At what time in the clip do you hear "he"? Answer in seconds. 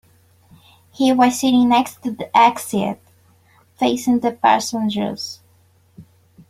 0.89-1.13